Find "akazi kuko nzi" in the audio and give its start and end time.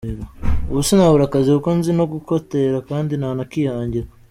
1.27-1.91